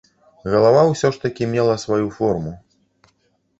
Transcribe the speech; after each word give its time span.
Галава 0.53 0.81
ўсё 0.91 1.11
ж 1.17 1.21
такі 1.27 1.43
мела 1.53 1.75
сваю 1.85 2.09
форму. 2.19 2.57